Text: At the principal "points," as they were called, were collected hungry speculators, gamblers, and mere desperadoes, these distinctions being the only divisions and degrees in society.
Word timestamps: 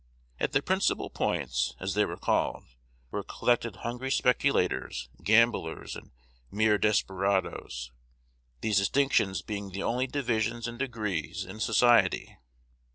At 0.39 0.53
the 0.53 0.63
principal 0.63 1.11
"points," 1.11 1.75
as 1.79 1.93
they 1.93 2.05
were 2.05 2.17
called, 2.17 2.63
were 3.11 3.21
collected 3.21 3.75
hungry 3.85 4.09
speculators, 4.09 5.09
gamblers, 5.21 5.95
and 5.95 6.09
mere 6.49 6.79
desperadoes, 6.79 7.91
these 8.61 8.77
distinctions 8.77 9.43
being 9.43 9.69
the 9.69 9.83
only 9.83 10.07
divisions 10.07 10.67
and 10.67 10.79
degrees 10.79 11.45
in 11.45 11.59
society. 11.59 12.35